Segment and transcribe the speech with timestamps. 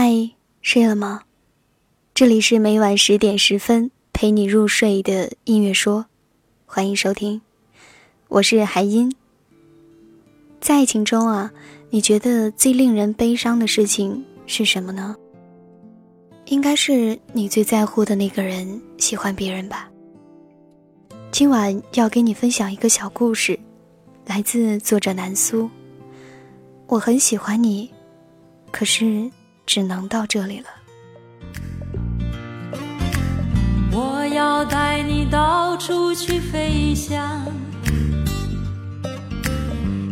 [0.00, 0.30] 嗨，
[0.62, 1.22] 睡了吗？
[2.14, 6.06] 这里是每晚十点十分陪你入睡的音乐说，
[6.66, 7.40] 欢迎收听，
[8.28, 9.12] 我是海音。
[10.60, 11.50] 在爱情中啊，
[11.90, 15.16] 你觉得最令人悲伤的事情是什么呢？
[16.44, 19.90] 应该是你最在乎的那个人喜欢别人吧。
[21.32, 23.58] 今晚要给你分享一个小故事，
[24.26, 25.68] 来自作者南苏。
[26.86, 27.90] 我很喜欢你，
[28.70, 29.28] 可是。
[29.68, 30.66] 只能到这里了。
[33.92, 37.44] 我要带你到处去飞翔，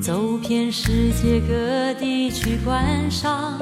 [0.00, 3.60] 走遍世界各地去观赏，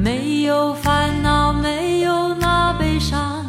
[0.00, 3.44] 没有烦恼，没有那悲伤，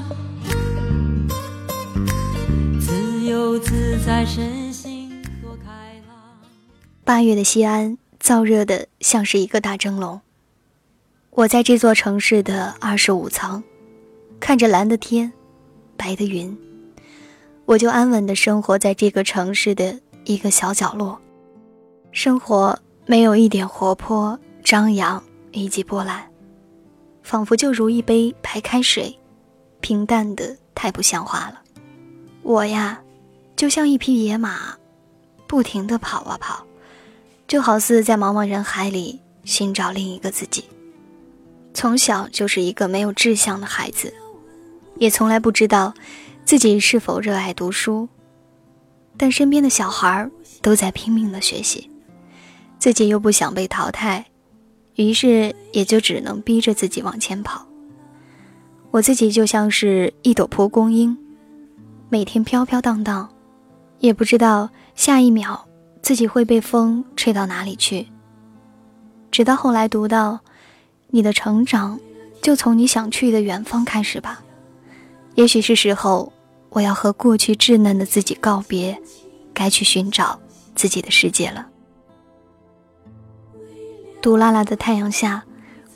[2.81, 6.17] 自由自在，身心多开朗。
[7.03, 8.08] 八月的西安。
[8.21, 10.21] 燥热的像是一个大蒸笼。
[11.31, 13.63] 我在这座城市的二十五层，
[14.39, 15.31] 看着蓝的天，
[15.95, 16.57] 白的云，
[17.65, 21.19] 我就安稳的生活在这个城市的一个小角落。
[22.11, 26.23] 生活没有一点活泼、张扬以及波澜，
[27.23, 29.17] 仿佛就如一杯白开水，
[29.79, 31.61] 平淡的太不像话了。
[32.41, 32.99] 我呀，
[33.55, 34.75] 就像一匹野马，
[35.47, 36.65] 不停的跑啊跑。
[37.49, 40.63] 就好似在茫茫人海里寻找另一个自己。
[41.73, 44.13] 从小就是一个没有志向的孩子，
[44.97, 45.95] 也从来不知道
[46.45, 48.07] 自己是否热爱读书。
[49.17, 50.29] 但身边的小孩
[50.61, 51.89] 都在拼命的学习，
[52.77, 54.27] 自己又不想被淘汰，
[54.95, 57.65] 于是也就只能逼着自己往前跑。
[58.91, 61.17] 我自己就像是一朵蒲公英，
[62.09, 63.27] 每天飘飘荡荡，
[63.97, 65.65] 也不知道下一秒。
[66.01, 68.07] 自己会被风吹到哪里去？
[69.31, 70.39] 直到后来读到，
[71.09, 71.99] 你的成长
[72.41, 74.41] 就从你想去的远方开始吧。
[75.35, 76.33] 也许是时候，
[76.69, 78.99] 我要和过去稚嫩的自己告别，
[79.53, 80.39] 该去寻找
[80.75, 81.67] 自己的世界了。
[84.21, 85.43] 毒辣辣的太阳下，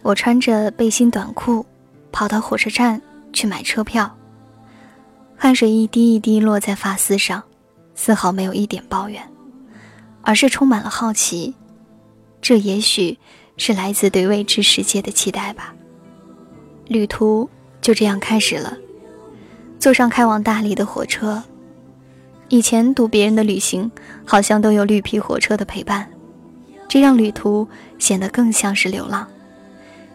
[0.01, 1.66] 我穿着背心短裤，
[2.11, 3.01] 跑到火车站
[3.33, 4.16] 去买车票。
[5.35, 7.44] 汗水一滴一滴落在发丝上，
[7.95, 9.32] 丝毫没有一点抱怨。
[10.23, 11.53] 而是充满了好奇，
[12.41, 13.19] 这也许
[13.57, 15.75] 是来自对未知世界的期待吧。
[16.88, 17.47] 旅途
[17.81, 18.75] 就这样开始了，
[19.79, 21.44] 坐上开往大理的火车。
[22.50, 23.91] 以前读别人的旅行，
[24.25, 26.09] 好像都有绿皮火车的陪伴，
[26.88, 27.67] 这让旅途
[28.00, 29.28] 显得更像是流浪，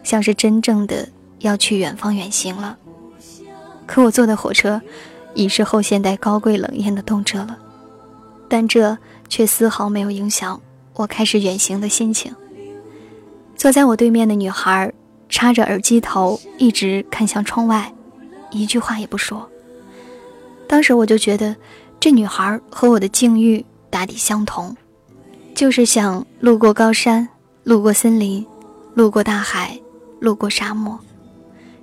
[0.03, 1.07] 像是真正的
[1.39, 2.77] 要去远方远行了。
[3.85, 4.81] 可我坐的火车，
[5.33, 7.57] 已是后现代高贵冷艳的动车了，
[8.49, 8.97] 但这。
[9.31, 10.59] 却丝毫没有影响
[10.95, 12.33] 我开始远行的心情。
[13.55, 14.91] 坐在我对面的女孩
[15.29, 17.93] 插着耳机头，一直看向窗外，
[18.49, 19.47] 一句话也不说。
[20.67, 21.55] 当时我就觉得，
[21.99, 24.75] 这女孩和我的境遇大抵相同，
[25.53, 27.29] 就是想路过高山，
[27.63, 28.43] 路过森林，
[28.95, 29.79] 路过大海，
[30.19, 30.97] 路过沙漠，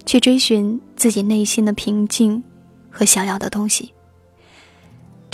[0.04, 2.42] 去追寻自己内心的平静
[2.90, 3.92] 和想要的东西。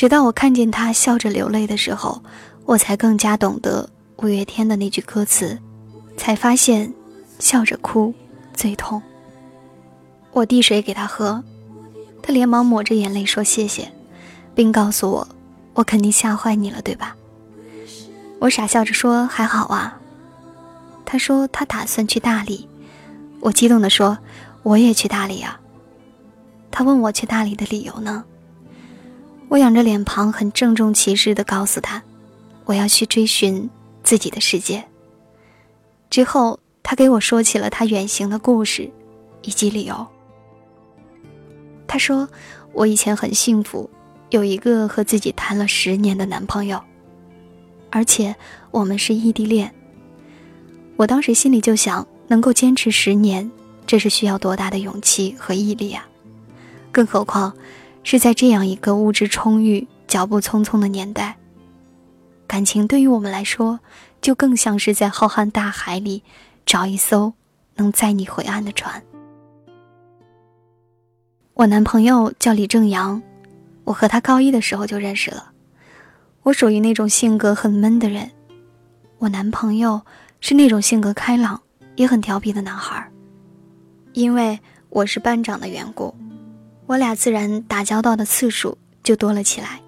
[0.03, 2.25] 直到我看见他笑着流泪的时候，
[2.65, 5.57] 我才更加懂得五月天的那句歌词，
[6.17, 6.93] 才发现
[7.39, 8.13] 笑着哭
[8.53, 9.01] 最痛。
[10.33, 11.45] 我递水给他喝，
[12.21, 13.93] 他连忙抹着眼泪说谢谢，
[14.57, 15.29] 并告诉我，
[15.75, 17.15] 我肯定吓坏你了，对吧？
[18.41, 20.01] 我傻笑着说还好啊。
[21.05, 22.69] 他说他打算去大理，
[23.39, 24.19] 我激动地说
[24.65, 25.61] 我也去大理啊。
[26.73, 28.25] 他问我去大理的理由呢？
[29.53, 32.03] 我仰着脸庞，很郑重其事地告诉他
[32.65, 33.69] ：“我要去追寻
[34.03, 34.83] 自己的世界。”
[36.09, 38.91] 之后，他给我说起了他远行的故事，
[39.43, 40.07] 以及理由。
[41.87, 42.27] 他说
[42.73, 43.91] ：“我以前很幸福，
[44.31, 46.83] 有一个和自己谈了十年的男朋友，
[47.91, 48.35] 而且
[48.71, 49.71] 我们是异地恋。
[50.97, 53.51] 我当时心里就想，能够坚持十年，
[53.87, 56.09] 这是需要多大的勇气和毅力啊！
[56.91, 57.53] 更何况……”
[58.05, 61.37] 是在这样一个物质充裕、脚步匆匆的年代，
[62.47, 63.81] 感情对于我们来说，
[64.21, 66.23] 就更像是在浩瀚大海里
[66.67, 67.33] 找一艘
[67.77, 69.03] 能载你回岸的船。
[71.55, 73.23] 我男朋友叫李正阳，
[73.85, 75.53] 我和他高一的时候就认识了。
[76.43, 78.31] 我属于那种性格很闷的人，
[79.19, 80.01] 我男朋友
[80.41, 81.61] 是那种性格开朗
[81.95, 83.09] 也很调皮的男孩。
[84.13, 84.59] 因为
[84.89, 86.15] 我是班长的缘故。
[86.87, 89.81] 我俩自然打交道的次数就多了起来。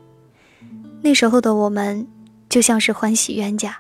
[1.03, 2.07] 那时候的我们
[2.49, 3.77] 就像是欢喜冤家，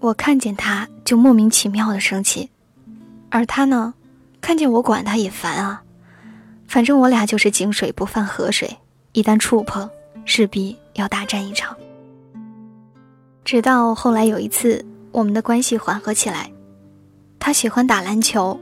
[0.00, 2.48] 我看见他就莫名其妙的生气，
[3.28, 3.92] 而他呢，
[4.40, 5.82] 看见我管他也烦啊。
[6.66, 8.78] 反正我俩就是井水不犯河水，
[9.12, 9.88] 一旦触碰，
[10.24, 11.76] 势必要大战一场。
[13.44, 16.50] 直到后来有一次，我们的关系缓和起来，
[17.38, 18.58] 他喜欢打篮球。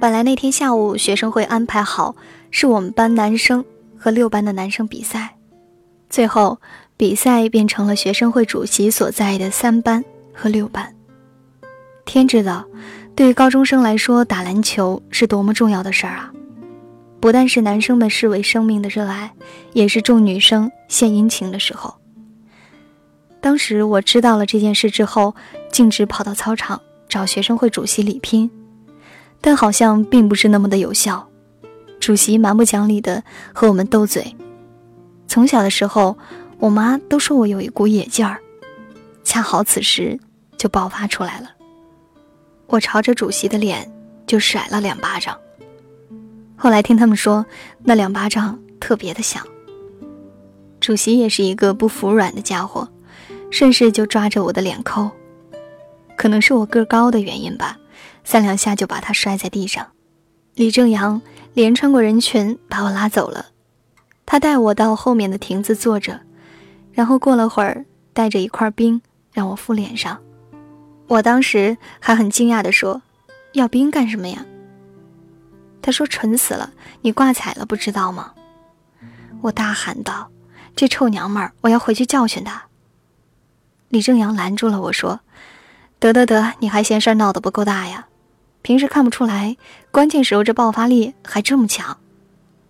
[0.00, 2.14] 本来那天下午学生会安排好
[2.50, 3.64] 是我们班男生
[3.98, 5.36] 和六班的男生比赛，
[6.08, 6.58] 最后
[6.96, 10.94] 比赛变成了学生会主席所在的三班和六班。
[12.04, 12.64] 天知道，
[13.14, 16.32] 对于高中生来说，打篮球是多么重要的事儿啊！
[17.18, 19.32] 不但是男生们视为生命的热爱，
[19.72, 21.94] 也是众女生献殷勤的时候。
[23.40, 25.34] 当时我知道了这件事之后，
[25.72, 28.50] 径直跑到操场找学生会主席理拼，
[29.40, 31.28] 但好像并不是那么的有效。
[32.00, 33.22] 主席蛮不讲理的
[33.52, 34.36] 和我们斗嘴。
[35.26, 36.16] 从小的时候，
[36.58, 38.38] 我妈都说我有一股野劲儿，
[39.24, 40.18] 恰好此时
[40.56, 41.50] 就爆发出来了。
[42.66, 43.90] 我朝着主席的脸
[44.26, 45.36] 就甩了两巴掌。
[46.56, 47.44] 后来听他们说，
[47.82, 49.46] 那两巴掌特别的响。
[50.80, 52.88] 主席也是一个不服软的家伙，
[53.50, 55.10] 顺势就抓着我的脸抠。
[56.16, 57.78] 可能是我个高的原因吧，
[58.24, 59.86] 三两下就把他摔在地上。
[60.54, 61.20] 李正阳
[61.56, 63.46] 连穿过人群把我拉走了，
[64.26, 66.20] 他带我到后面的亭子坐着，
[66.92, 69.00] 然后过了会儿带着一块冰
[69.32, 70.20] 让我敷脸上。
[71.06, 73.00] 我当时还很惊讶地说
[73.56, 74.44] ：“要冰干什么呀？”
[75.80, 78.34] 他说：“蠢死了，你挂彩了不知道吗？”
[79.40, 80.30] 我大喊道
[80.76, 82.64] ：“这臭娘们儿，我要回去教训她。”
[83.88, 85.20] 李正阳拦住了我说
[85.98, 88.08] ：“得得得，你还嫌事儿闹得不够大呀？
[88.66, 89.56] 平时看不出来，
[89.92, 91.96] 关键时候这爆发力还这么强。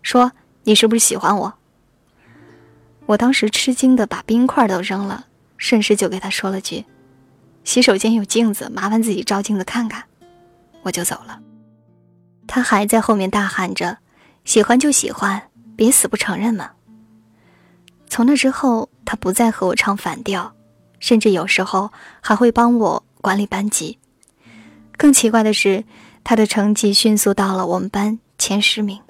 [0.03, 0.31] 说
[0.65, 1.55] 你是不是喜欢我？”
[3.07, 5.25] 我当时吃惊的把冰块都扔了，
[5.57, 6.85] 顺势就给他说了句
[7.65, 10.05] ：“洗手间有镜子，麻烦自己照镜子看看。”
[10.85, 11.41] 我就走了。
[12.47, 13.97] 他还在后面大喊着
[14.45, 15.45] ：“喜欢就喜欢，
[15.77, 16.73] 别死不承认嘛。”
[18.11, 20.53] 从那之后，他不再和我唱反调，
[21.01, 21.91] 甚至有时候
[22.21, 23.99] 还会帮我管理班级。
[24.97, 25.85] 更奇怪的是，
[26.25, 29.01] 他的成绩迅速到了我们班前十名。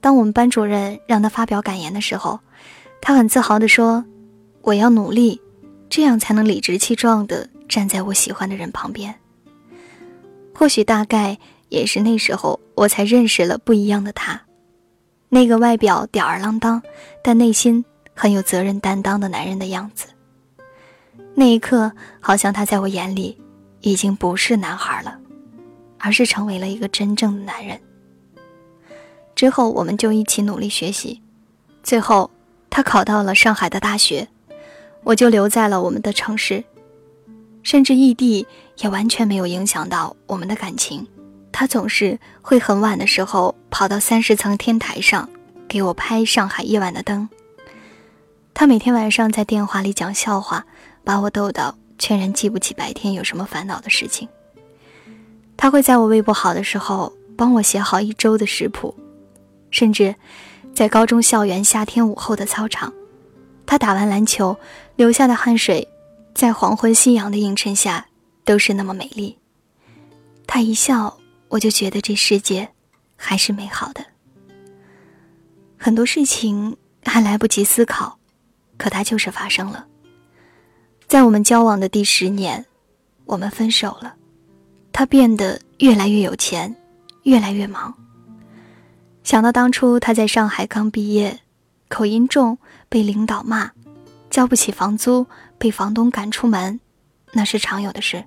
[0.00, 2.40] 当我们班主任让他发表感言的时候，
[3.00, 4.04] 他很自豪地说
[4.62, 5.40] ：“我要努力，
[5.88, 9.14] 这样才能理直气壮地站在我喜欢的人旁边。”
[10.54, 11.38] 或许大概。
[11.70, 14.40] 也是那时候，我才认识了不一样的他，
[15.28, 16.82] 那个外表吊儿郎当，
[17.22, 20.08] 但内心很有责任担当的男人的样子。
[21.32, 23.40] 那一刻，好像他在我眼里，
[23.80, 25.18] 已经不是男孩了，
[25.98, 27.80] 而是成为了一个真正的男人。
[29.34, 31.22] 之后，我们就一起努力学习，
[31.82, 32.30] 最后，
[32.68, 34.28] 他考到了上海的大学，
[35.02, 36.62] 我就留在了我们的城市，
[37.62, 38.46] 甚至异地
[38.78, 41.06] 也完全没有影响到我们的感情。
[41.52, 45.28] 他总是会很晚的时候跑到三十层天台上，
[45.66, 47.28] 给我拍上海夜晚的灯。
[48.52, 50.66] 他每天晚上在电话里讲笑话，
[51.02, 54.28] 把我逗到全然记不起白天有什么烦恼的事情。
[55.56, 58.92] 他会在我胃不好的时候帮我写好一周的食谱，
[59.70, 60.12] 甚至
[60.74, 62.92] 在高中校园夏天午后的操场，
[63.64, 64.58] 他打完篮球
[64.96, 65.86] 流下的汗水，
[66.34, 68.08] 在黄昏夕阳的映衬下
[68.44, 69.38] 都是那么美丽。
[70.48, 71.16] 他一笑。
[71.50, 72.68] 我就觉得这世界
[73.16, 74.06] 还是美好的，
[75.76, 78.16] 很多事情还来不及思考，
[78.76, 79.84] 可它就是发生了。
[81.10, 82.64] 在我们交往的第十年，
[83.26, 84.14] 我们分手了。
[84.92, 86.76] 他变得越来越有钱，
[87.24, 87.92] 越来越忙。
[89.24, 91.40] 想到当初他在上海刚毕业，
[91.88, 92.56] 口音重，
[92.88, 93.72] 被领导骂，
[94.30, 95.26] 交不起房租，
[95.58, 96.78] 被房东赶出门，
[97.32, 98.24] 那是常有的事。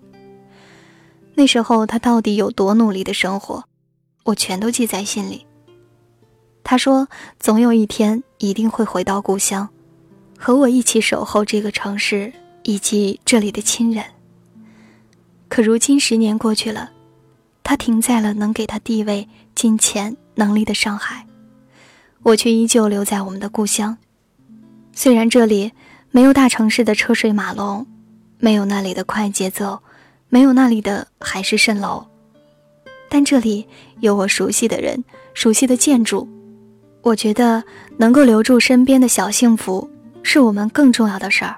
[1.36, 3.64] 那时候他到底有多努力的生活，
[4.26, 5.48] 我全都记在心里。
[6.66, 7.08] 他说，
[7.40, 9.70] 总有一天一定会回到故乡，
[10.38, 14.04] 和我一起守候这个城市以及这里的亲人。
[15.48, 16.92] 可如今十年过去了，
[17.64, 21.26] 他停在了能给他地位、金钱、能力的上海，
[22.24, 23.98] 我却依旧留在我们的故乡。
[24.92, 25.72] 虽然这里
[26.12, 27.86] 没有大城市的车水马龙，
[28.40, 29.80] 没有那里的快节奏。
[30.30, 32.04] 没有那里的海市蜃楼，
[33.08, 33.68] 但这里
[34.00, 35.04] 有我熟悉的人、
[35.36, 36.28] 熟悉的建筑。
[37.04, 37.64] 我觉得
[37.98, 39.88] 能够留住身边的小幸福，
[40.24, 41.56] 是我们更重要的事儿。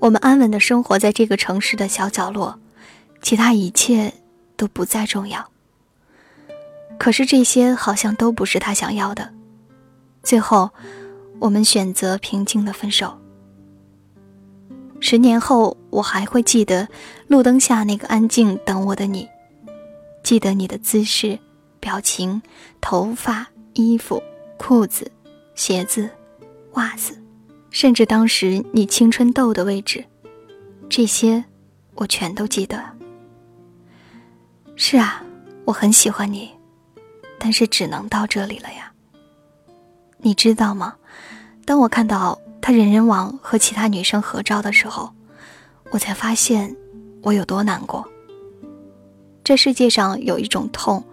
[0.00, 2.58] 我们安稳的生活在这个城市的小角落，
[3.22, 4.12] 其他一切
[4.56, 5.48] 都不再重要。
[6.98, 9.32] 可是这些好像都不是他想要的。
[10.22, 10.70] 最后，
[11.38, 13.16] 我们选择平静的分手。
[14.98, 15.76] 十年后。
[15.90, 16.86] 我还会记得
[17.26, 19.28] 路灯下那个安静等我的你，
[20.22, 21.36] 记得你的姿势、
[21.80, 22.40] 表情、
[22.80, 24.22] 头发、衣服、
[24.56, 25.10] 裤子、
[25.56, 26.08] 鞋子、
[26.74, 27.19] 袜子，
[27.70, 30.04] 甚至当时你青春痘的位置，
[30.88, 31.44] 这些
[31.94, 32.82] 我全都记得。
[34.76, 35.22] 是啊，
[35.64, 36.50] 我很喜欢你，
[37.38, 38.92] 但是只能到这里了呀。
[40.18, 40.96] 你知道吗？
[41.64, 45.10] 当我看到他人人网和其他女生合照的时候，
[45.90, 46.74] 我才发现
[47.22, 48.06] 我有多难过。
[49.44, 51.04] 这世界上有一种痛，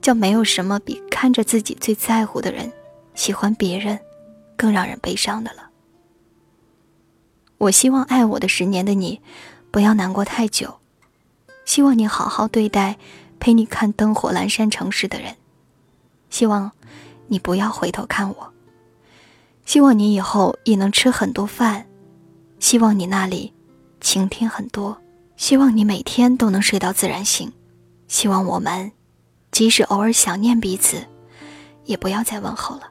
[0.00, 2.72] 叫没有什么比看着自己最在乎的人
[3.14, 3.98] 喜欢别人
[4.56, 5.70] 更让人悲伤的了。
[7.64, 9.20] 我希望爱我的十年的你，
[9.70, 10.80] 不要难过太久。
[11.64, 12.98] 希望你好好对待
[13.40, 15.34] 陪你看灯火阑珊城市的人。
[16.28, 16.72] 希望
[17.26, 18.52] 你不要回头看我。
[19.64, 21.86] 希望你以后也能吃很多饭，
[22.60, 23.54] 希望你那里
[23.98, 24.98] 晴天很多，
[25.38, 27.50] 希望你每天都能睡到自然醒，
[28.08, 28.92] 希望我们
[29.50, 31.06] 即使偶尔想念彼此，
[31.86, 32.90] 也不要再问候了。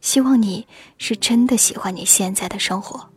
[0.00, 0.66] 希望你
[0.98, 3.08] 是真的喜欢你现在的生活，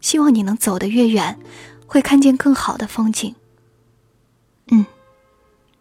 [0.00, 1.38] 希望你能走得越远，
[1.86, 3.34] 会看见更好的风景。
[4.70, 4.84] 嗯，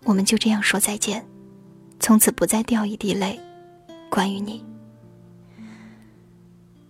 [0.03, 1.25] 我们就这样说再见，
[1.99, 3.39] 从此不再掉一滴泪，
[4.09, 4.63] 关于你。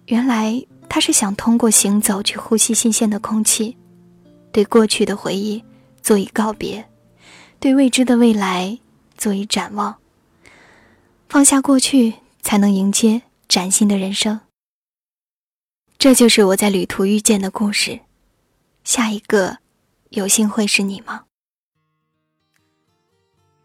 [0.05, 3.75] 原来他是想通过行走去呼吸新鲜的空气，
[4.51, 5.61] 对过去的回忆
[6.01, 6.87] 做一告别，
[7.59, 8.79] 对未知的未来
[9.17, 9.95] 做一展望。
[11.27, 14.39] 放下过去，才能迎接崭新的人生。
[16.07, 17.99] 这就是我在旅途遇见的故事。
[18.85, 19.57] 下一个，
[20.11, 21.23] 有幸会是你吗？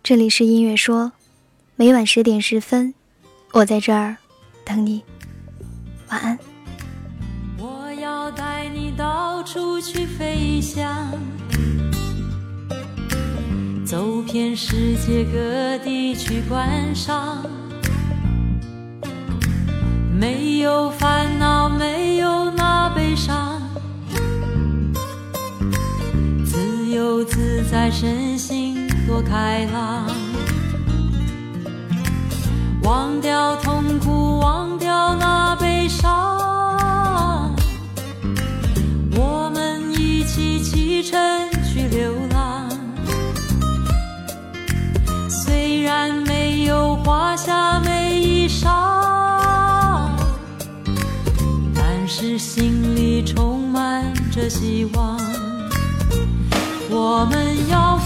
[0.02, 1.12] 这里是音乐说，
[1.76, 2.94] 每晚十点十分，
[3.52, 4.16] 我在这儿
[4.64, 5.04] 等你。
[6.08, 6.37] 晚安。
[7.58, 11.12] 我要带你到处去飞翔，
[13.87, 17.46] 走遍世界各地去观赏，
[20.22, 23.60] 没有烦恼，没有那悲伤，
[26.46, 30.06] 自由自在，身心多开朗，
[32.84, 33.41] 忘掉
[53.24, 55.18] 充满着希望。
[56.90, 57.96] 我们要